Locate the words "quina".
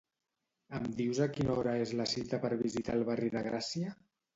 1.37-1.55